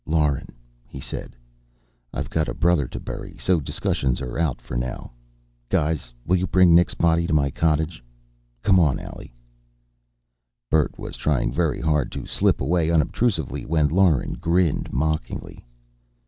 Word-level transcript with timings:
"Lauren," 0.07 0.47
he 0.87 0.99
said. 0.99 1.35
"I've 2.11 2.31
got 2.31 2.47
a 2.49 2.55
brother 2.55 2.87
to 2.87 2.99
bury. 2.99 3.37
So 3.37 3.59
discussions 3.59 4.19
are 4.19 4.39
out, 4.39 4.59
for 4.59 4.75
now. 4.75 5.11
Guys, 5.69 6.11
will 6.25 6.37
you 6.37 6.47
bring 6.47 6.73
Nick's 6.73 6.95
body 6.95 7.27
to 7.27 7.33
my 7.33 7.51
cottage? 7.51 8.03
Come 8.63 8.79
on, 8.79 8.97
Allie...." 8.99 9.35
Bert 10.71 10.97
was 10.97 11.15
trying 11.17 11.53
very 11.53 11.79
hard 11.81 12.11
to 12.13 12.25
slip 12.25 12.61
away 12.61 12.89
unobtrusively 12.89 13.63
when 13.63 13.89
Lauren 13.89 14.33
grinned 14.33 14.91
mockingly. 14.91 15.63